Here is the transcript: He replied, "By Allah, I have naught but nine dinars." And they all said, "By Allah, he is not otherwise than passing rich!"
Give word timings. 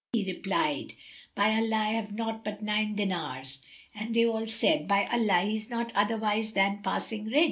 He 0.13 0.25
replied, 0.25 0.93
"By 1.35 1.53
Allah, 1.55 1.75
I 1.75 1.89
have 1.89 2.11
naught 2.11 2.43
but 2.43 2.63
nine 2.63 2.95
dinars." 2.95 3.61
And 3.93 4.15
they 4.15 4.25
all 4.25 4.47
said, 4.47 4.87
"By 4.87 5.05
Allah, 5.05 5.41
he 5.43 5.55
is 5.57 5.69
not 5.69 5.91
otherwise 5.93 6.53
than 6.53 6.81
passing 6.81 7.25
rich!" 7.25 7.39